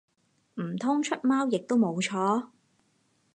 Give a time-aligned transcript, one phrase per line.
[0.55, 2.47] 唔通出貓亦都冇錯？